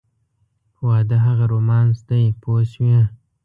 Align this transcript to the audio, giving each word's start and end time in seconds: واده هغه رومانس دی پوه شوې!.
واده 0.87 1.17
هغه 1.25 1.45
رومانس 1.51 1.97
دی 2.09 2.23
پوه 2.41 2.61
شوې!. 2.71 2.99